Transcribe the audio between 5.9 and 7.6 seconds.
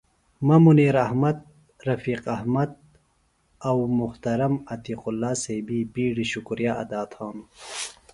بیڈیۡ شکریہ ادا تھانوࣿ۔